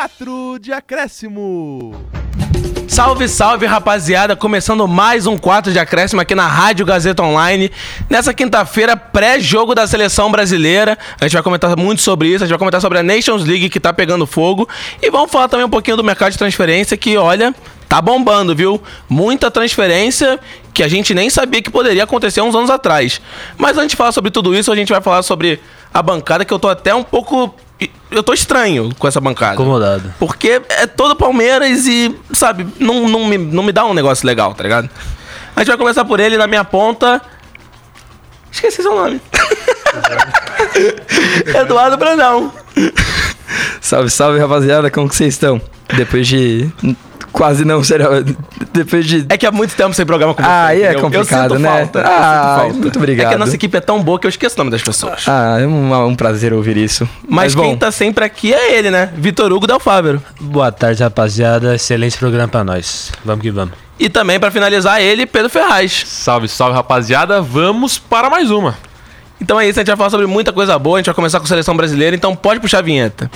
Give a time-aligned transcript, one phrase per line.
[0.00, 1.94] 4 de acréscimo.
[2.88, 4.34] Salve, salve, rapaziada!
[4.34, 7.70] Começando mais um 4 de acréscimo aqui na Rádio Gazeta Online.
[8.08, 10.96] Nessa quinta-feira, pré-jogo da seleção brasileira.
[11.20, 12.42] A gente vai comentar muito sobre isso.
[12.42, 14.66] A gente vai comentar sobre a Nations League que tá pegando fogo.
[15.02, 17.54] E vamos falar também um pouquinho do mercado de transferência que, olha,
[17.86, 18.82] tá bombando, viu?
[19.06, 20.40] Muita transferência
[20.72, 23.20] que a gente nem sabia que poderia acontecer uns anos atrás.
[23.58, 25.60] Mas antes de falar sobre tudo isso, a gente vai falar sobre
[25.92, 27.54] a bancada que eu tô até um pouco
[28.10, 29.54] eu tô estranho com essa bancada.
[29.54, 30.12] Incomodado.
[30.18, 34.54] Porque é todo Palmeiras e, sabe, não, não, me, não me dá um negócio legal,
[34.54, 34.90] tá ligado?
[35.54, 37.20] A gente vai começar por ele na minha ponta.
[38.50, 39.20] Esqueci seu nome.
[41.54, 42.52] Eduardo Brandão.
[43.80, 44.90] Salve, salve, rapaziada.
[44.90, 45.60] Como que vocês estão?
[45.96, 46.70] Depois de
[47.32, 48.06] quase não será.
[48.72, 49.26] Depois de.
[49.28, 50.48] É que há muito tempo sem programa com você.
[50.48, 51.78] Ah, aí é complicado, eu sinto né?
[51.78, 52.74] Falta, Ah, eu sinto falta.
[52.78, 53.26] muito obrigado.
[53.26, 55.24] É que a nossa equipe é tão boa que eu esqueço o nome das pessoas.
[55.26, 57.08] Ah, é um, um prazer ouvir isso.
[57.22, 59.10] Mas, Mas, bom, quem tá sempre aqui é ele, né?
[59.16, 60.22] Vitor Hugo Del Fávero.
[60.40, 61.74] Boa tarde, rapaziada.
[61.74, 63.10] Excelente programa pra nós.
[63.24, 63.74] Vamos que vamos.
[63.98, 66.04] E também, pra finalizar, ele, Pedro Ferraz.
[66.06, 67.42] Salve, salve, rapaziada.
[67.42, 68.74] Vamos para mais uma.
[69.40, 70.96] Então é isso, a gente vai falar sobre muita coisa boa.
[70.96, 73.30] A gente vai começar com a seleção brasileira, então pode puxar a vinheta.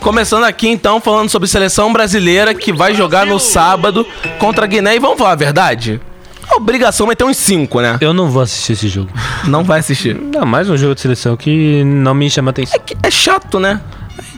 [0.00, 4.06] Começando aqui então, falando sobre seleção brasileira que vai jogar no sábado
[4.38, 4.96] contra a Guiné.
[4.96, 6.00] E vamos falar a verdade?
[6.48, 7.98] A obrigação é ter uns 5, né?
[8.00, 9.10] Eu não vou assistir esse jogo.
[9.44, 10.14] Não vai assistir.
[10.14, 12.76] Não, mais um jogo de seleção que não me chama atenção.
[12.76, 13.80] É, que é chato, né?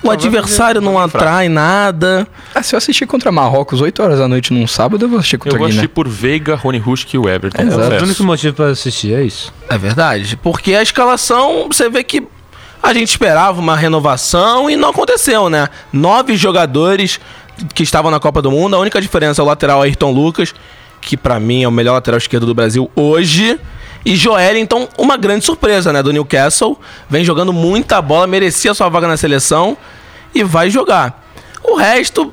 [0.03, 2.27] O adversário não atrai nada.
[2.55, 5.37] ah, se eu assistir contra Marrocos 8 horas da noite num sábado, eu vou assistir
[5.37, 5.81] Eu contra vou a Guiné.
[5.83, 7.63] assistir por Veiga, Rony Rusk e o Everton.
[7.63, 7.93] Exato.
[7.95, 9.53] É o único motivo pra assistir é isso.
[9.69, 10.37] É verdade.
[10.43, 12.23] Porque a escalação, você vê que
[12.83, 15.69] a gente esperava uma renovação e não aconteceu, né?
[15.93, 17.21] Nove jogadores
[17.75, 18.77] que estavam na Copa do Mundo.
[18.77, 20.55] A única diferença é o lateral Ayrton Lucas,
[21.01, 23.59] que pra mim é o melhor lateral esquerdo do Brasil hoje.
[24.05, 26.03] E Joelinton, uma grande surpresa, né?
[26.03, 26.79] Do Newcastle.
[27.09, 29.77] Vem jogando muita bola, merecia sua vaga na seleção
[30.35, 31.23] e vai jogar.
[31.63, 32.33] O resto,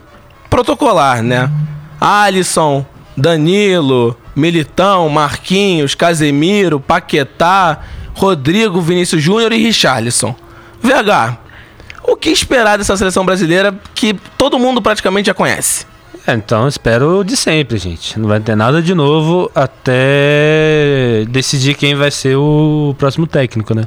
[0.49, 1.51] protocolar, né?
[1.99, 2.85] Alisson,
[3.17, 7.79] Danilo, Militão, Marquinhos, Casemiro, Paquetá,
[8.13, 10.35] Rodrigo, Vinícius Júnior e Richarlison.
[10.79, 11.39] VH,
[12.03, 15.87] o que esperar dessa seleção brasileira que todo mundo praticamente já conhece?
[16.25, 18.19] É, então espero de sempre, gente.
[18.19, 23.85] Não vai ter nada de novo até decidir quem vai ser o próximo técnico, né?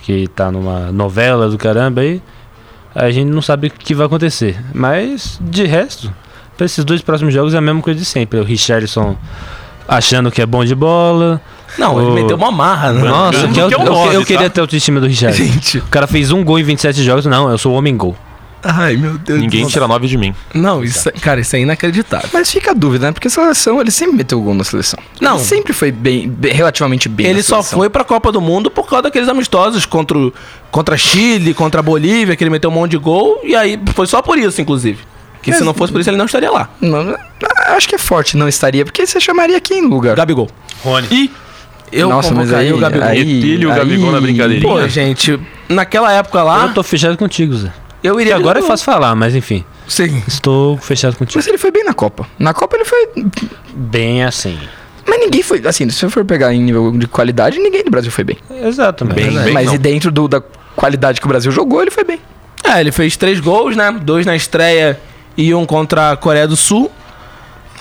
[0.00, 2.22] Que tá numa novela do caramba aí.
[2.94, 4.58] A gente não sabe o que vai acontecer.
[4.72, 6.12] Mas, de resto,
[6.56, 8.40] para esses dois próximos jogos é a mesma coisa de sempre.
[8.40, 9.16] O Richardson
[9.96, 11.40] achando que é bom de bola.
[11.78, 13.02] Não, ele O- meteu uma marra, né?
[13.08, 14.26] Nossa, que eu, que é o eu- nove, eu tá?
[14.26, 15.42] queria ter o autoestima do Richardson.
[15.44, 15.78] Gente.
[15.78, 17.26] O cara fez um gol em 27 jogos.
[17.26, 18.16] Não, eu sou o homem gol.
[18.62, 20.34] Ai, meu Deus Ninguém tira nove de mim.
[20.52, 22.28] Não, isso, é- cara, isso é inacreditável.
[22.30, 23.12] Mas fica a dúvida, né?
[23.12, 24.98] Porque a seleção, ele sempre meteu gol na seleção.
[25.18, 25.36] Não.
[25.36, 28.70] Ele sempre foi bem, bem- relativamente bem Ele na só foi pra Copa do Mundo
[28.70, 30.18] por causa daqueles amistosos contra,
[30.70, 34.06] contra Chile, contra a Bolívia, que ele meteu um monte de gol, e aí foi
[34.06, 34.98] só por isso, inclusive.
[35.42, 36.68] Que se não fosse por isso, ele não estaria lá.
[36.80, 38.84] Não, ah, acho que é forte, não estaria.
[38.84, 40.14] Porque você chamaria quem no lugar?
[40.16, 40.48] Gabigol.
[40.84, 41.06] Rony.
[41.10, 41.30] E
[41.92, 43.08] eu Nossa, mas aí- o Gabigol.
[43.08, 44.68] aí- o Gabigol na brincadeirinha.
[44.68, 47.72] Pô, gente, naquela época lá, Eu tô fechado contigo, Zé.
[48.02, 48.36] eu iria...
[48.36, 49.64] agora é fácil falar, mas enfim.
[49.88, 50.22] Sim.
[50.28, 51.36] Estou fechado contigo.
[51.38, 52.26] Mas ele foi bem na Copa.
[52.38, 53.08] Na Copa ele foi.
[53.74, 54.58] Bem assim.
[55.06, 55.60] Mas ninguém foi.
[55.66, 58.36] Assim, se você for pegar em nível de qualidade, ninguém do Brasil foi bem.
[58.62, 59.52] Exato, mas- Bem, bem.
[59.52, 59.74] Mas não.
[59.74, 60.40] e dentro do- da
[60.76, 62.20] qualidade que o Brasil jogou, ele foi bem.
[62.62, 63.90] É, ele fez três gols, né?
[64.00, 65.00] Dois na estreia
[65.40, 66.90] e um contra a Coreia do Sul.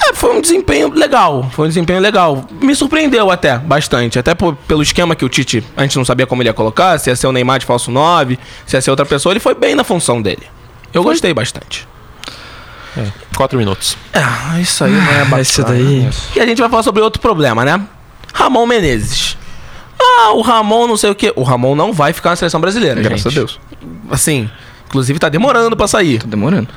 [0.01, 1.49] É, foi um desempenho legal.
[1.51, 2.45] Foi um desempenho legal.
[2.61, 4.17] Me surpreendeu até bastante.
[4.17, 6.97] Até por- pelo esquema que o Tite, a gente não sabia como ele ia colocar,
[6.97, 9.33] se ia ser o Neymar de falso 9, se ia ser outra pessoa.
[9.33, 10.43] Ele foi bem na função dele.
[10.93, 11.85] Eu gostei bastante.
[13.35, 13.95] Quatro minutos.
[14.13, 15.41] É, isso aí não é bacana.
[15.41, 16.09] Esse daí.
[16.35, 17.79] E a gente vai falar sobre outro problema, né?
[18.33, 19.37] Ramon Menezes.
[20.01, 21.31] Ah, o Ramon não sei o quê.
[21.35, 23.33] O Ramon não vai ficar na seleção brasileira, Graças gente.
[23.33, 23.59] a Deus.
[24.09, 24.49] Assim,
[24.87, 26.19] inclusive tá demorando pra sair.
[26.19, 26.67] Tô demorando.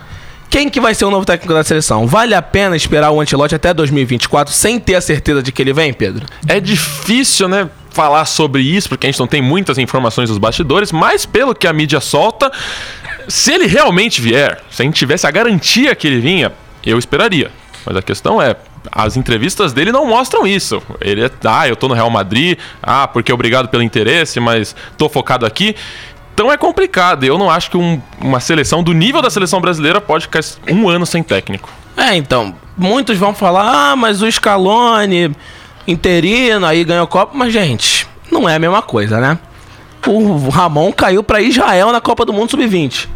[0.53, 2.07] Quem que vai ser o novo técnico da seleção?
[2.07, 5.73] Vale a pena esperar o Ancelotti até 2024 sem ter a certeza de que ele
[5.73, 6.27] vem, Pedro?
[6.47, 10.93] É difícil, né, falar sobre isso, porque a gente não tem muitas informações dos bastidores,
[10.93, 12.53] mas pelo que a mídia solta,
[13.27, 16.53] se ele realmente vier, se a gente tivesse a garantia que ele vinha,
[16.85, 17.51] eu esperaria.
[17.87, 18.55] Mas a questão é,
[18.91, 20.83] as entrevistas dele não mostram isso.
[21.01, 25.09] Ele é, ah, eu tô no Real Madrid, ah, porque obrigado pelo interesse, mas tô
[25.09, 25.75] focado aqui.
[26.35, 27.25] Então é complicado.
[27.25, 30.41] Eu não acho que um- uma seleção do nível da seleção brasileira pode ficar
[30.71, 31.69] um ano sem técnico.
[31.97, 35.31] É, então, muitos vão falar, ah, mas o Scaloni,
[35.87, 39.39] interino, aí ganhou Copa, mas, gente, não é a mesma coisa, né?
[40.07, 43.09] O Ramon caiu pra Israel na Copa do Mundo Sub-20.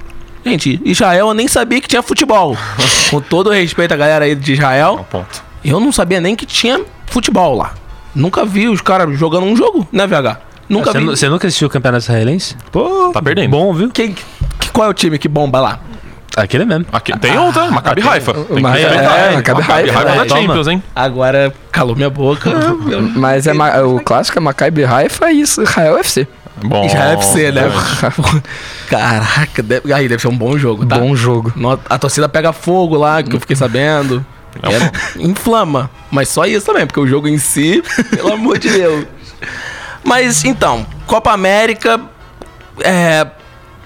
[0.44, 2.56] Gente, Israel eu nem sabia que tinha futebol.
[3.10, 5.42] Com todo o respeito à galera aí de É Israel, ponto.
[5.64, 7.74] eu não sabia nem que tinha futebol lá.
[8.14, 10.38] Nunca vi os caras jogando um jogo, né, VH?
[10.68, 11.04] Nunca Você, vi.
[11.06, 12.56] você nunca assistiu o Campeonato Israelense?
[12.72, 13.50] Pô, Tá perdendo.
[13.50, 13.90] Bom, viu?
[13.90, 15.78] Quem, que, qual é o time que bomba lá?
[16.36, 16.84] Aquele mesmo.
[16.92, 18.34] Aqui, tem outra, Maccabi Haifa.
[18.34, 19.36] Tem que Maccabi- respeitar, é, hein?
[19.36, 20.04] Maccabi Haifa, Haifa é.
[20.16, 20.40] da Toma.
[20.42, 20.82] Champions, hein?
[20.94, 22.50] Agora calou minha boca.
[23.16, 23.52] Mas é
[23.82, 26.28] o clássico é Maccabi Haifa e Israel FC.
[26.62, 26.84] Bom.
[26.84, 27.62] Israel FC, né?
[28.88, 30.98] Caraca, deve, aí deve ser um bom jogo, tá?
[30.98, 31.52] Bom jogo.
[31.88, 34.24] A torcida pega fogo lá, que eu fiquei sabendo.
[34.62, 35.90] É, inflama.
[36.10, 39.06] Mas só isso também, porque o jogo em si, pelo amor de Deus.
[40.06, 42.00] Mas então, Copa América.
[42.80, 43.26] é,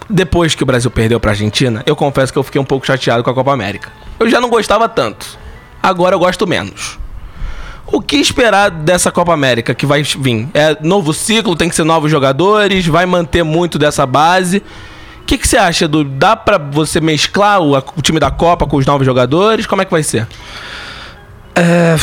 [0.09, 3.25] depois que o Brasil perdeu pra Argentina, eu confesso que eu fiquei um pouco chateado
[3.25, 3.91] com a Copa América.
[4.19, 5.39] Eu já não gostava tanto.
[5.83, 6.99] Agora eu gosto menos.
[7.87, 10.47] O que esperar dessa Copa América que vai vir?
[10.53, 14.59] É novo ciclo, tem que ser novos jogadores, vai manter muito dessa base.
[15.23, 18.67] O que, que você acha, do Dá pra você mesclar o, o time da Copa
[18.67, 19.67] com os novos jogadores?
[19.67, 20.27] Como é que vai ser?
[21.63, 21.95] É,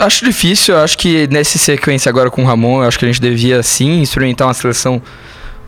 [0.00, 3.08] acho difícil, eu acho que nessa sequência agora com o Ramon, eu acho que a
[3.08, 5.00] gente devia sim experimentar uma seleção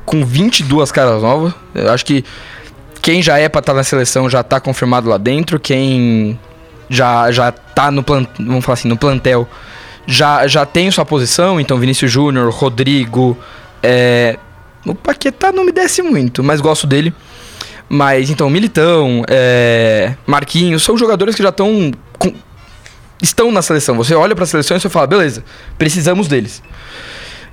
[0.04, 1.54] com 22 caras novas.
[1.74, 2.22] Eu acho que
[3.00, 6.38] quem já é pra estar na seleção já tá confirmado lá dentro, quem
[6.90, 9.48] já já tá no plan, vamos falar assim, no plantel
[10.06, 13.38] já já tem sua posição, então Vinícius Júnior, Rodrigo,
[13.82, 14.38] é,
[14.84, 17.14] o Paquetá não me desce muito, mas gosto dele.
[17.88, 21.90] Mas então Militão, é, Marquinhos, são jogadores que já estão
[23.22, 23.96] estão na seleção.
[23.96, 25.44] Você olha pra seleção e você fala, beleza,
[25.78, 26.62] precisamos deles.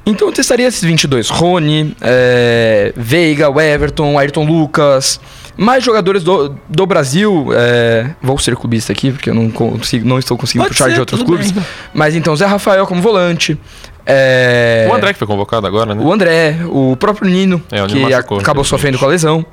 [0.06, 1.30] Então eu testaria esses 22.
[1.30, 5.20] Rony, é, Veiga, Everton, Ayrton Lucas.
[5.58, 7.48] Mais jogadores do, do Brasil.
[7.54, 10.94] é, vou ser clubista aqui, porque eu não, consigo, não estou conseguindo Pode puxar ser,
[10.94, 11.52] de outros clubes.
[11.52, 11.64] bem.
[11.94, 13.58] Mas então, Zé Rafael como volante.
[14.06, 16.02] é, O André que foi convocado agora, né?
[16.02, 19.46] o André, o próprio Nino, É, o Nino que machucou, acabou sofrendo com a lesão.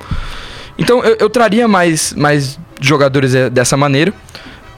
[0.78, 4.12] Então eu, eu traria mais, mais jogadores dessa maneira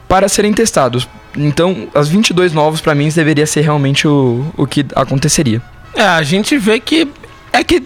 [0.07, 1.07] para serem testados.
[1.37, 5.61] Então, as 22 novos para mim deveria ser realmente o, o que aconteceria.
[5.93, 7.07] É, a gente vê que.
[7.53, 7.83] É que.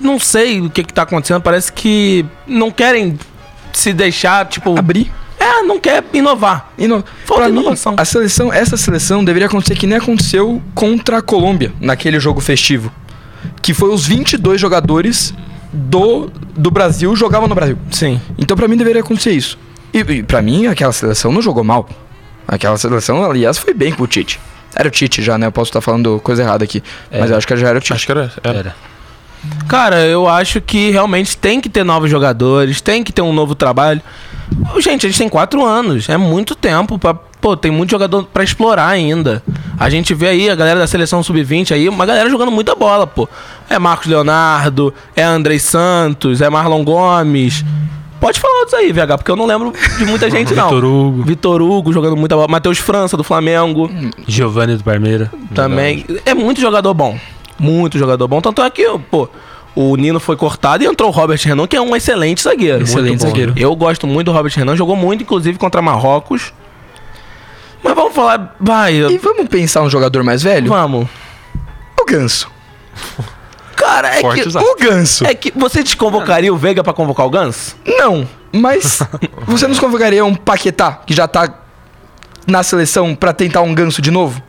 [0.00, 1.40] Não sei o que, que tá acontecendo.
[1.40, 3.18] Parece que não querem
[3.72, 4.78] se deixar, tipo.
[4.78, 6.72] Abrir É, não quer inovar.
[6.78, 7.94] e no, Falta pra mim, inovação.
[7.96, 12.90] a seleção, essa seleção deveria acontecer que nem aconteceu contra a Colômbia naquele jogo festivo,
[13.62, 15.34] que foi os 22 jogadores
[15.72, 17.76] do, do Brasil jogavam no Brasil.
[17.90, 18.20] Sim.
[18.38, 19.58] Então pra mim deveria acontecer isso.
[19.92, 21.88] E, e para mim aquela seleção não jogou mal.
[22.46, 24.40] Aquela seleção, aliás, foi bem com o Tite.
[24.74, 25.46] Era o Tite já, né?
[25.46, 26.82] Eu posso estar falando coisa errada aqui.
[27.10, 27.94] Mas eu acho que já era o Tite.
[27.94, 28.32] Acho que era.
[28.44, 28.58] era.
[28.58, 28.76] Era.
[29.68, 33.54] Cara, eu acho que realmente tem que ter novos jogadores, tem que ter um novo
[33.54, 34.00] trabalho.
[34.78, 37.14] Gente, a gente tem quatro anos, é muito tempo pra.
[37.14, 39.42] Pô, tem muito jogador pra explorar ainda.
[39.78, 43.06] A gente vê aí a galera da seleção sub-20 aí, uma galera jogando muita bola,
[43.06, 43.28] pô.
[43.68, 47.64] É Marcos Leonardo, é Andrei Santos, é Marlon Gomes.
[48.26, 50.64] Pode falar outros aí, VH, porque eu não lembro de muita gente, não.
[50.68, 52.48] Vitor Hugo, Vitor Hugo jogando muita bola.
[52.48, 53.88] Matheus França, do Flamengo.
[54.26, 55.28] Giovanni do Palmeiras.
[55.54, 56.04] Também.
[56.24, 57.16] É muito jogador bom.
[57.56, 58.40] Muito jogador bom.
[58.40, 59.28] Tanto é que, pô,
[59.76, 62.82] o Nino foi cortado e entrou o Robert Renan, que é um excelente zagueiro.
[62.82, 63.52] Excelente zagueiro.
[63.56, 66.52] Eu gosto muito do Robert Renan, jogou muito, inclusive, contra Marrocos.
[67.80, 68.56] Mas vamos falar.
[68.58, 70.66] Vai, E vamos pensar um jogador mais velho?
[70.68, 71.06] vamos.
[71.96, 72.50] O Ganso.
[73.76, 74.58] Cara, é Forte que.
[74.58, 75.24] O Ganso.
[75.26, 77.76] É que você desconvocaria o Veiga pra convocar o Gans?
[77.86, 79.00] Não, mas
[79.46, 81.52] você nos convocaria um Paquetá, que já tá
[82.46, 84.42] na seleção, pra tentar um Ganso de novo?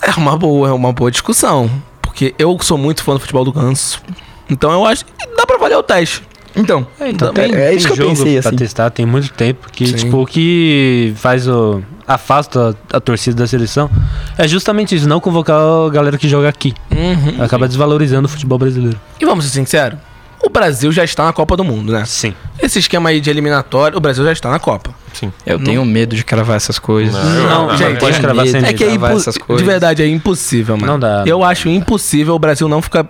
[0.00, 1.70] É uma boa, é uma boa discussão.
[2.00, 4.02] Porque eu sou muito fã do futebol do Ganso.
[4.50, 6.22] Então eu acho que dá pra valer o teste.
[6.54, 8.56] Então, É, então tem, é tem isso que eu jogo pensei, pra assim.
[8.56, 9.68] testar, tem muito tempo.
[9.72, 9.94] Que, Sim.
[9.96, 11.82] tipo, o que faz o.
[12.06, 13.90] afasta a, a torcida da seleção
[14.36, 16.74] é justamente isso, não convocar a galera que joga aqui.
[16.90, 17.42] Uhum.
[17.42, 18.98] Acaba desvalorizando o futebol brasileiro.
[19.20, 19.98] E vamos ser sinceros,
[20.44, 22.04] o Brasil já está na Copa do Mundo, né?
[22.04, 22.34] Sim.
[22.60, 24.90] Esse esquema aí de eliminatório, o Brasil já está na Copa.
[25.12, 25.30] Sim.
[25.44, 27.14] eu tenho medo de cravar essas coisas.
[27.14, 29.56] Não, Não, não, gente, não, pode tenho cravar medo sem de É que é impo-
[29.56, 30.92] de verdade é impossível, mano.
[30.92, 31.22] Não dá.
[31.26, 33.06] Eu acho impossível o Brasil não ficar,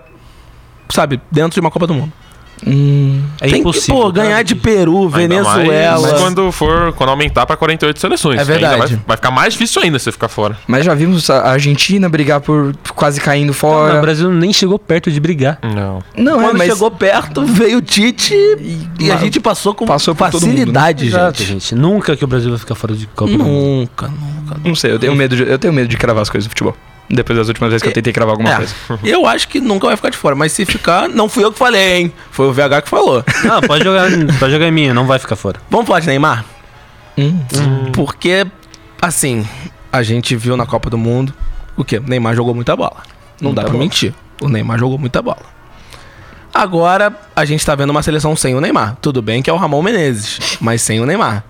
[0.91, 2.11] sabe, dentro de uma Copa do Mundo.
[2.65, 3.95] Hum, É Tem impossível.
[3.95, 6.13] que, pô, ganhar de Peru, Venezuela.
[6.17, 8.39] quando for, quando aumentar pra 48 seleções.
[8.39, 8.77] É verdade.
[8.77, 10.57] Vai, vai ficar mais difícil ainda você ficar fora.
[10.67, 13.97] mas já vimos a Argentina brigar por quase caindo Não, fora.
[13.97, 15.59] o Brasil nem chegou perto de brigar.
[15.61, 16.01] Não.
[16.15, 18.33] Não, é, Quando mas chegou perto, veio o Tite
[18.99, 20.55] e, a Mas gente passou com passou todo mundo, né?
[20.55, 21.53] facilidade, Exato, gente.
[21.53, 21.75] gente.
[21.75, 23.49] Nunca que o Brasil vai ficar fora de Copa do Mundo.
[23.49, 24.59] Nunca, nunca.
[24.63, 26.75] não sei, eu tenho medo de, eu tenho medo de cravar as coisas do futebol.
[27.09, 28.73] Depois das últimas vezes que eu tentei cravar alguma É, coisa.
[29.03, 31.59] eu acho que nunca vai ficar de fora, mas se ficar, não fui eu que
[31.59, 32.13] falei, hein?
[32.31, 33.23] Foi o VH que falou.
[33.43, 35.59] Não, pode jogar, pode jogar em mim, não vai ficar fora.
[35.69, 36.45] Vamos falar de Neymar?
[37.17, 37.39] Hum.
[37.93, 38.45] Porque,
[39.01, 39.45] assim,
[39.91, 41.33] a gente viu na Copa do Mundo
[41.77, 41.97] o quê?
[41.97, 43.03] O Neymar jogou muita bola.
[43.39, 43.83] Não Muita dá pra bola.
[43.83, 44.13] mentir.
[44.41, 45.53] O Neymar jogou muita bola.
[46.53, 48.95] Agora, a gente tá vendo uma seleção sem o Neymar.
[49.01, 51.43] Tudo bem que é o Ramon Menezes, mas sem o Neymar.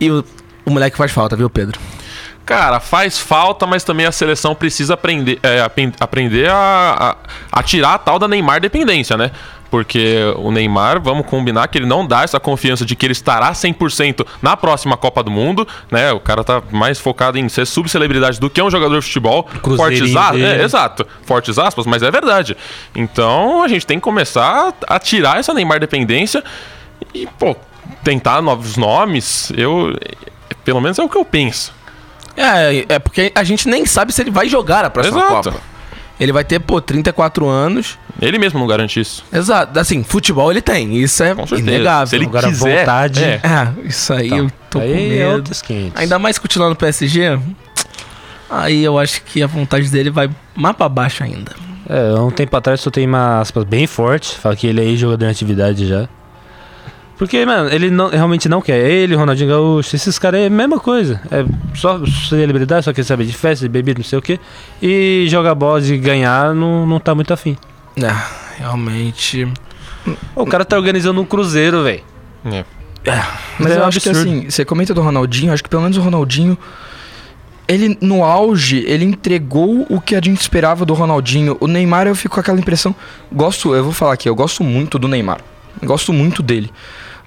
[0.00, 0.24] E o,
[0.64, 1.78] o moleque faz falta, viu, Pedro?
[2.46, 5.60] Cara, faz falta, mas também a seleção precisa aprender, é,
[5.98, 7.16] aprender a,
[7.52, 9.32] a, a tirar a tal da Neymar dependência, né?
[9.68, 13.50] Porque o Neymar, vamos combinar que ele não dá essa confiança de que ele estará
[13.50, 16.12] 100% na próxima Copa do Mundo, né?
[16.12, 19.48] O cara tá mais focado em ser subcelebridade do que um jogador de futebol.
[19.76, 21.06] Fortes aspas, é, exato.
[21.24, 22.56] Fortes aspas, mas é verdade.
[22.94, 26.44] Então a gente tem que começar a a tirar essa Neymar dependência
[27.12, 27.56] e, pô,
[28.04, 29.52] tentar novos nomes.
[29.56, 29.98] Eu,
[30.64, 31.74] pelo menos é o que eu penso.
[32.36, 35.50] É, é porque a gente nem sabe se ele vai jogar a próxima Exato.
[35.50, 35.60] Copa.
[36.18, 37.98] Ele vai ter, pô, 34 anos.
[38.20, 39.22] Ele mesmo não garante isso.
[39.30, 39.78] Exato.
[39.78, 40.96] Assim, futebol ele tem.
[40.96, 42.06] Isso é Com inegável.
[42.06, 43.40] Se ele Agora, quiser, vontade- é.
[43.44, 45.34] É, isso aí eu tô com Aí é medo.
[45.36, 46.00] outros 500.
[46.00, 47.38] Ainda mais continuando no PSG.
[48.48, 51.52] Aí eu acho que a vontade dele vai mais pra baixo ainda.
[51.88, 54.38] É, um tempo atrás só tem uma aspas bem forte.
[54.38, 56.08] Fala que ele é jogador em atividade já.
[57.18, 58.78] Porque, mano, ele não- realmente não quer.
[58.78, 61.20] Ele, Ronaldinho Gaúcho, esses caras é a mesma coisa.
[61.30, 61.44] É
[61.74, 64.38] só celebridade, só quer saber de festa, de bebida, não sei o quê.
[64.82, 67.56] E jogar bola de ganhar não, não tá muito afim.
[67.96, 68.14] É,
[68.58, 69.48] realmente.
[70.34, 72.02] O cara tá organizando um cruzeiro, velho.
[72.44, 72.64] É.
[73.58, 74.30] Mas É eu um acho que absurdo.
[74.30, 76.58] assim, você comenta do Ronaldinho, acho que pelo menos o Ronaldinho.
[77.68, 81.56] Ele, no auge, ele entregou o que a gente esperava do Ronaldinho.
[81.60, 82.94] O Neymar, eu fico com aquela impressão.
[83.32, 85.40] Gosto, eu vou falar aqui, eu gosto muito do Neymar.
[85.82, 86.70] Gosto muito dele.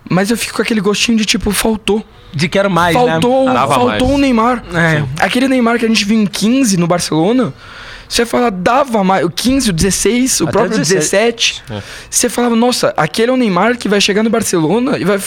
[0.10, 2.06] Mas eu fico com aquele gostinho de tipo, faltou.
[2.34, 3.54] De quero mais, faltou né?
[3.54, 4.14] Dava faltou mais.
[4.14, 4.64] o Neymar.
[4.74, 5.04] É.
[5.20, 7.54] Aquele Neymar que a gente viu em 15 no Barcelona.
[8.08, 9.24] Você fala, dava mais.
[9.26, 11.64] O 15, o 16, o Até próprio 17.
[11.68, 11.84] 17.
[12.10, 15.20] Você falava, nossa, aquele é o Neymar que vai chegar no Barcelona e vai.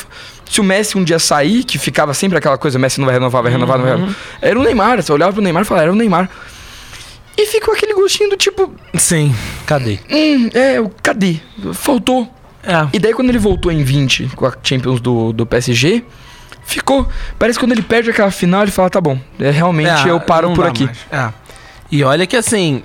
[0.50, 3.14] Se o Messi um dia sair, que ficava sempre aquela coisa, o Messi não vai
[3.14, 4.16] renovar, vai renovar, não vai renovar.
[4.40, 5.02] Era o Neymar.
[5.02, 6.28] Você olhava pro Neymar e falava, era o Neymar.
[7.38, 9.34] E ficou aquele gostinho do tipo, Sim.
[9.64, 9.98] Cadê?
[10.10, 11.36] hum, é, o- cadê?
[11.72, 12.28] Faltou.
[12.62, 12.88] É.
[12.92, 16.04] E daí quando ele voltou em 20 com a Champions do, do PSG,
[16.64, 17.08] ficou.
[17.38, 20.20] Parece que quando ele perde aquela final, ele fala, tá bom, é, realmente É, eu
[20.20, 20.88] paro por aqui.
[21.10, 21.30] É.
[21.90, 22.82] E olha que assim,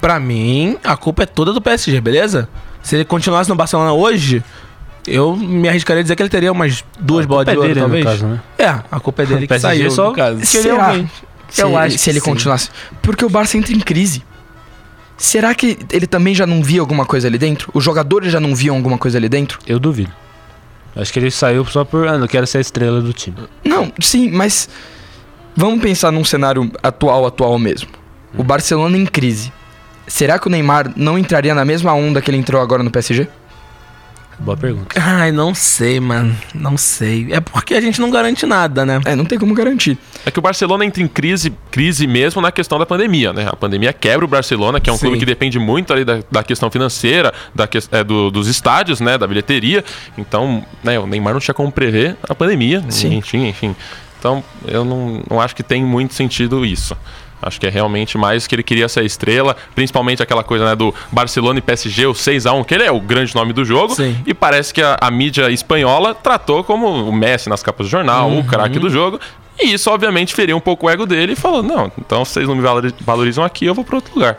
[0.00, 2.48] pra mim, a culpa é toda do PSG, beleza?
[2.82, 4.42] Se ele continuasse no Barcelona hoje,
[5.06, 7.80] eu me arriscaria a dizer que ele teria umas duas bolas de é ouro, dele,
[7.80, 8.04] talvez.
[8.04, 8.40] caso, né?
[8.58, 10.44] É, a culpa é dele que PSG saiu, só caso.
[10.46, 10.94] Será?
[11.48, 12.24] Se, Eu ele, acho se que ele sim.
[12.30, 12.70] continuasse.
[13.02, 14.22] Porque o Barça entra em crise.
[15.20, 17.70] Será que ele também já não via alguma coisa ali dentro?
[17.74, 19.58] Os jogadores já não viam alguma coisa ali dentro?
[19.66, 20.10] Eu duvido.
[20.96, 22.08] Acho que ele saiu só por.
[22.08, 23.36] Ah, não quero ser a estrela do time.
[23.62, 24.66] Não, sim, mas
[25.54, 27.90] vamos pensar num cenário atual, atual mesmo.
[28.34, 29.52] O Barcelona em crise.
[30.06, 33.28] Será que o Neymar não entraria na mesma onda que ele entrou agora no PSG?
[34.40, 34.98] Boa pergunta.
[34.98, 36.34] Ai, não sei, mano.
[36.54, 37.28] Não sei.
[37.30, 38.98] É porque a gente não garante nada, né?
[39.04, 39.98] É, não tem como garantir.
[40.24, 43.46] É que o Barcelona entra em crise, crise mesmo na questão da pandemia, né?
[43.50, 45.02] A pandemia quebra o Barcelona, que é um Sim.
[45.06, 48.98] clube que depende muito ali da, da questão financeira, da, que- é, do- dos estádios,
[48.98, 49.18] né?
[49.18, 49.84] Da bilheteria.
[50.16, 52.82] Então, né, o Neymar não tinha como prever a pandemia.
[52.88, 53.20] Sim.
[53.20, 53.76] Tinha, enfim.
[54.18, 56.96] Então, eu não, não acho que tem muito sentido isso.
[57.42, 60.76] Acho que é realmente mais que ele queria ser a estrela, principalmente aquela coisa né,
[60.76, 63.94] do Barcelona e PSG, o 6x1, que ele é o grande nome do jogo.
[63.94, 64.16] Sim.
[64.26, 68.30] E parece que a, a mídia espanhola tratou como o Messi nas capas do jornal,
[68.30, 69.18] o craque do jogo.
[69.58, 72.54] E isso, obviamente, feriu um pouco o ego dele e falou: não, então vocês não
[72.54, 74.36] me valori- valorizam aqui, eu vou para outro lugar.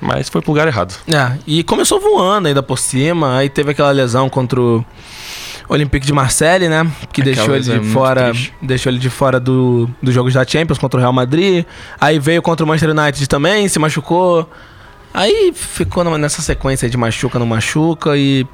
[0.00, 0.94] Mas foi pro lugar errado.
[1.06, 4.84] É, e começou voando ainda por cima, aí teve aquela lesão contra o
[5.70, 6.84] Olympique de Marseille, né?
[7.12, 8.52] Que Aquela deixou ele é de muito fora, triste.
[8.60, 11.64] deixou ele de fora do, dos jogos da Champions contra o Real Madrid.
[12.00, 14.50] Aí veio contra o Manchester United também, se machucou.
[15.14, 18.44] Aí ficou nessa sequência de machuca, não machuca e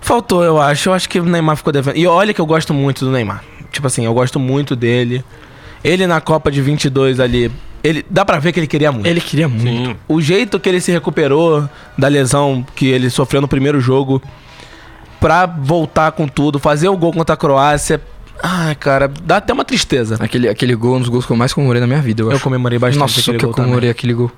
[0.00, 0.88] faltou, eu acho.
[0.88, 1.96] Eu acho que o Neymar ficou devendo.
[1.96, 3.44] E olha que eu gosto muito do Neymar.
[3.70, 5.22] Tipo assim, eu gosto muito dele.
[5.84, 7.52] Ele na Copa de 22 ali,
[7.84, 9.62] ele dá pra ver que ele queria muito Ele queria muito.
[9.90, 9.96] Sim.
[10.08, 14.20] o jeito que ele se recuperou da lesão que ele sofreu no primeiro jogo
[15.20, 18.00] pra voltar com tudo, fazer o gol contra a Croácia.
[18.42, 20.16] Ai, cara, dá até uma tristeza.
[20.20, 22.34] Aquele, aquele gol, um dos gols que eu mais comemorei na minha vida, eu Eu
[22.36, 22.44] acho.
[22.44, 23.68] comemorei bastante Nossa, aquele que eu gol também.
[23.70, 24.30] comemorei aquele gol.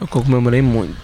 [0.00, 0.94] Eu comemorei muito.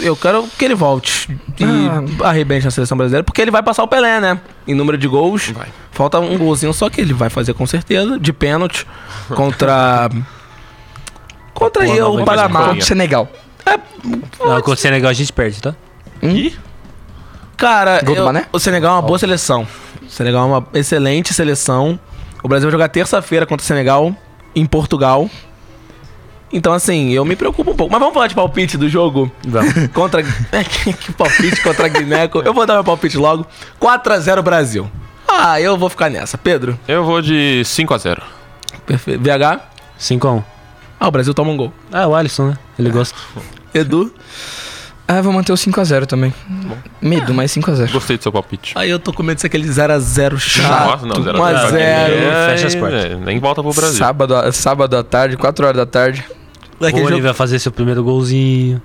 [0.00, 2.28] Eu quero que ele volte e Ah.
[2.28, 4.40] arrebente na seleção brasileira, porque ele vai passar o Pelé, né?
[4.66, 5.50] Em número de gols.
[5.50, 5.68] Vai.
[5.92, 8.84] Falta um golzinho só que ele vai fazer com certeza, de pênalti,
[9.28, 10.10] contra.
[11.54, 12.60] contra aí, Pô, o Panamá.
[12.66, 13.28] Contra o Senegal.
[14.40, 15.74] Não, com o Senegal a gente perde, tá?
[16.20, 16.54] Ih,
[17.56, 19.66] Cara, eu- o Senegal é uma boa seleção.
[20.02, 21.98] O Senegal é uma excelente seleção.
[22.42, 24.14] O Brasil vai jogar terça-feira contra o Senegal
[24.54, 25.28] em Portugal.
[26.52, 27.90] Então, assim, eu me preocupo um pouco.
[27.90, 29.30] Mas vamos falar de palpite do jogo?
[29.46, 29.72] Vamos.
[29.92, 30.22] Contra.
[30.52, 32.30] É, que palpite contra a Guiné.
[32.44, 33.44] Eu vou dar meu palpite logo.
[33.80, 34.88] 4x0 Brasil.
[35.26, 36.38] Ah, eu vou ficar nessa.
[36.38, 38.20] Pedro, eu vou de 5x0.
[38.86, 39.20] perfeito.
[39.20, 39.60] VH?
[39.98, 40.44] 5x1.
[41.00, 41.72] Ah, o Brasil toma um gol.
[41.92, 42.58] Ah, o Alisson, né?
[42.78, 43.18] Ele gosta.
[43.72, 44.14] Edu?
[45.06, 46.32] Ah, vou manter o 5x0 também.
[47.00, 47.92] Medo, mas 5x0.
[47.92, 48.72] Gostei do seu palpite.
[48.74, 50.86] Aí eu tô com medo de ser aquele 0x0 chato.
[50.90, 51.76] Nossa, não, 0 1x0.
[51.76, 53.04] É, fecha as portas.
[53.04, 53.98] é, Nem volta pro Brasil.
[53.98, 56.24] Sábado, sábado à tarde, 4 horas da tarde.
[56.80, 58.80] Daquele ele jogo- vai fazer seu primeiro golzinho.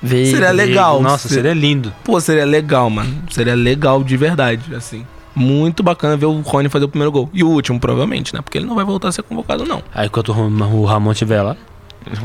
[0.00, 0.30] Veio.
[0.30, 1.02] Seria legal.
[1.02, 1.92] Nossa, Se- seria lindo.
[2.04, 3.12] Pô, seria legal, mano.
[3.30, 5.04] Seria legal de verdade, assim.
[5.34, 7.28] Muito bacana ver o Rony fazer o primeiro gol.
[7.34, 8.40] E o último, provavelmente, né?
[8.40, 9.82] Porque ele não vai voltar a ser convocado, não.
[9.92, 11.56] Aí enquanto o Ram- o Ramon estiver lá,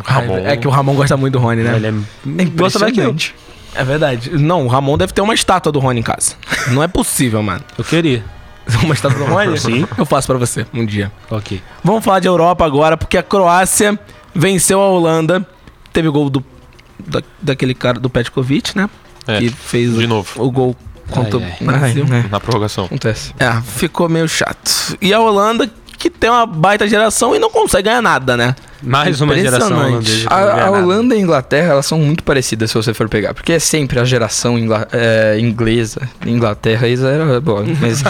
[0.03, 0.37] Ramon.
[0.37, 1.75] É que o Ramon gosta muito do Rony, né?
[1.75, 2.41] ele é.
[2.43, 3.15] É Gosta mais que eu.
[3.75, 4.29] É verdade.
[4.37, 6.35] Não, o Ramon deve ter uma estátua do Rony em casa.
[6.71, 7.63] Não é possível, mano.
[7.77, 8.23] Eu queria.
[8.83, 9.57] Uma estátua do Rony?
[9.59, 9.85] Sim.
[9.97, 11.11] Eu faço pra você um dia.
[11.29, 11.61] Ok.
[11.83, 13.99] Vamos falar de Europa agora, porque a Croácia
[14.33, 15.45] venceu a Holanda.
[15.91, 16.43] Teve gol do,
[17.05, 18.89] da- daquele cara do Petkovic, né?
[19.27, 20.41] É, que fez de o, novo.
[20.41, 20.75] o gol
[21.09, 22.05] contra Ai, o Brasil.
[22.09, 22.25] Ai?
[22.31, 22.85] Na prorrogação.
[22.85, 23.33] Acontece.
[23.37, 24.97] É, ficou meio chato.
[25.01, 28.55] E a Holanda, que tem uma baita geração e não consegue ganhar nada, né?
[28.83, 30.27] Mais uma geração holandesa.
[30.29, 30.71] A, a.
[30.71, 33.33] Holanda e a Inglaterra, elas são muito parecidas se você for pegar.
[33.33, 36.01] Porque é sempre a geração ingla- é, inglesa.
[36.25, 37.63] Inglaterra, isso era bom.
[37.79, 38.03] Mas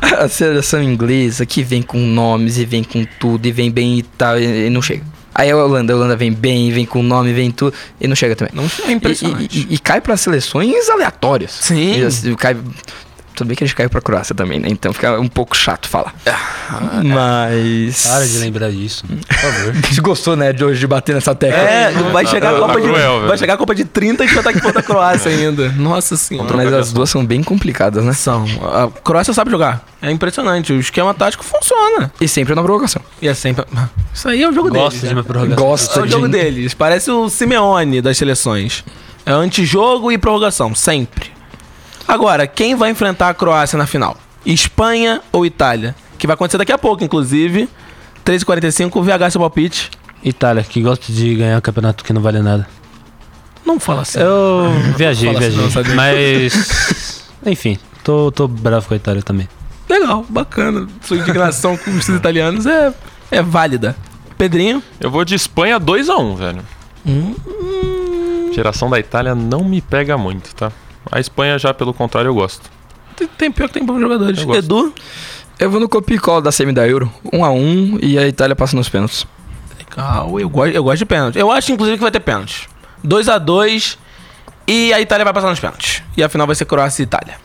[0.00, 3.98] a, a seleção inglesa que vem com nomes e vem com tudo e vem bem
[3.98, 5.02] e tal e, e não chega.
[5.34, 8.34] Aí a Holanda, a Holanda vem bem, vem com nome, vem tudo e não chega
[8.34, 8.52] também.
[8.54, 9.48] Não é E, impressionante.
[9.56, 11.52] e- e- e cai pra seleções aleatórias.
[11.52, 12.00] Sim.
[12.00, 12.56] E, assim, cai,
[13.38, 14.68] tudo bem que a gente caiu pra Croácia também, né?
[14.70, 16.14] Então fica um pouco chato falar.
[17.02, 18.06] Mas.
[18.06, 19.74] Para de lembrar disso, por favor.
[19.90, 21.58] Você gostou, né, de hoje de bater nessa tecla?
[21.58, 24.28] É, vai chegar a Tá Copa de cruel, vai chegar a Copa de 30 e
[24.28, 25.68] já tá aqui contra a Croácia ainda.
[25.78, 26.56] Nossa senhora.
[26.56, 28.12] Mas as duas são bem complicadas, né?
[28.12, 28.44] São.
[28.62, 29.84] A Croácia sabe jogar.
[30.00, 30.72] É impressionante.
[30.72, 32.12] O esquema tático funciona.
[32.20, 33.02] E sempre na provocação.
[33.20, 33.64] E é sempre.
[34.14, 35.00] Isso aí é o jogo Gosta deles.
[35.00, 35.12] de né?
[35.14, 35.64] uma prorrogação.
[35.66, 36.12] Gosta É o de.
[36.12, 36.74] jogo deles.
[36.74, 38.84] Parece o Simeone das seleções.
[39.26, 41.30] É antijogo e prorrogação, sempre.
[42.08, 44.16] Agora, quem vai enfrentar a Croácia na final?
[44.46, 45.94] Espanha ou Itália?
[46.16, 47.68] Que vai acontecer daqui a pouco, inclusive.
[48.24, 49.90] 13h45, VH seu palpite.
[50.24, 52.66] Itália, que gosta de ganhar um campeonato que não vale nada.
[53.64, 54.18] Não fala assim.
[54.18, 55.62] Eu viajei, assim, viajei.
[55.62, 55.94] não, sabia?
[55.94, 57.24] Mas.
[57.44, 59.46] Enfim, tô, tô bravo com a Itália também.
[59.86, 60.88] Legal, bacana.
[61.02, 62.92] Sua indignação com os italianos é,
[63.30, 63.94] é válida.
[64.38, 64.82] Pedrinho?
[64.98, 66.62] Eu vou de Espanha 2x1, velho.
[67.06, 67.34] Hum.
[68.54, 70.72] Geração da Itália não me pega muito, tá?
[71.10, 72.70] A Espanha já, pelo contrário, eu gosto.
[73.16, 74.38] Tem, tem pior que tem bons jogadores.
[74.38, 74.58] Eu gosto.
[74.58, 74.94] Edu?
[75.58, 77.12] Eu vou no copia e cola da semi da Euro.
[77.32, 79.26] 1 a 1 e a Itália passa nos pênaltis.
[79.76, 81.38] Legal, eu gosto, eu gosto de pênalti.
[81.38, 82.68] Eu acho, inclusive, que vai ter pênalti.
[83.04, 83.96] 2x2
[84.66, 86.02] e a Itália vai passar nos pênaltis.
[86.16, 87.36] E a final vai ser Croácia e Itália.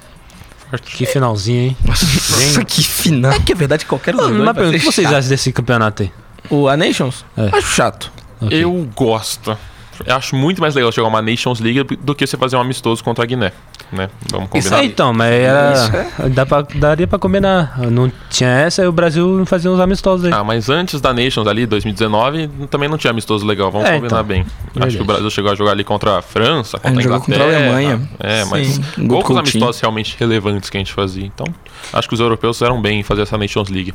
[0.82, 1.78] Que finalzinho, hein?
[1.86, 3.32] Nossa, que final.
[3.32, 6.12] É que é verdade que qualquer um pergunta, o que vocês acham desse campeonato aí?
[6.50, 7.24] O A Nations?
[7.38, 7.56] É.
[7.56, 8.12] Acho chato.
[8.42, 8.64] Ok.
[8.64, 9.58] Eu gosto.
[10.06, 13.04] Eu acho muito mais legal jogar uma Nations League do que você fazer um amistoso
[13.04, 13.52] contra a Guiné,
[13.92, 14.10] né?
[14.32, 14.82] Vamos Isso combinar.
[14.82, 17.78] É, então, mas era, dá pra, daria pra combinar.
[17.92, 20.34] Não tinha essa e o Brasil fazia uns amistosos aí.
[20.34, 23.72] Ah, mas antes da Nations ali, 2019, também não tinha amistoso legal.
[23.72, 24.24] Vamos É, combinar então.
[24.24, 24.42] bem.
[24.42, 24.96] Acho Verdade.
[24.98, 27.20] que o Brasil chegou a jogar ali contra a França, contra a, Inglaterra.
[27.40, 28.10] contra a Alemanha.
[28.20, 29.08] É, mas Sim.
[29.08, 31.26] Poucos amistosos realmente relevantes que a gente fazia.
[31.26, 31.46] Então,
[31.92, 33.94] acho que os europeus fizeram bem em fazer essa Nations League.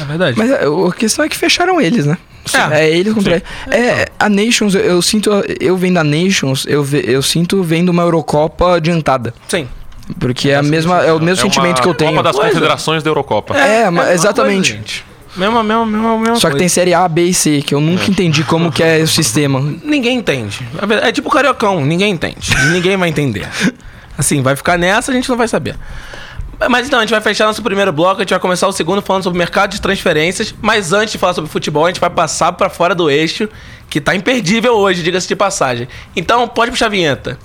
[0.00, 0.38] É verdade.
[0.38, 0.56] Mas a,
[0.88, 2.16] a questão é que fecharam eles, né?
[2.72, 2.80] É.
[2.84, 5.30] É, eles contra É, a Nations, eu, eu sinto,
[5.60, 9.32] eu vendo a Nations, eu, ve- eu sinto vendo uma Eurocopa adiantada.
[9.48, 9.66] Sim.
[10.20, 12.10] Porque é, a mesma, é o mesmo sentimento uma que eu tenho.
[12.10, 12.50] Copa das Coisa.
[12.50, 13.56] Confederações da Eurocopa.
[13.56, 14.72] É, mesma exatamente.
[14.72, 15.04] coisa, gente.
[15.34, 18.10] mesma, mesma, mesma, mesma Só que tem série A, B e C, que eu nunca
[18.10, 19.60] entendi como que é o sistema.
[19.82, 20.60] Ninguém entende.
[21.02, 22.52] É É tipo o Cariocão, ninguém entende.
[22.72, 23.48] ninguém vai entender.
[24.18, 25.74] Assim, vai ficar nessa, a gente não vai saber.
[26.68, 29.02] Mas então, a gente vai fechar nosso primeiro bloco, a gente vai começar o segundo
[29.02, 30.54] falando sobre o mercado de transferências.
[30.60, 33.48] Mas antes de falar sobre futebol, a gente vai passar pra fora do eixo,
[33.90, 35.88] que tá imperdível hoje, diga-se de passagem.
[36.16, 37.38] Então, pode puxar a vinheta.